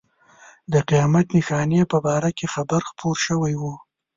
[0.71, 3.63] د قیامت نښانې په باره کې خبر خپور شوی و.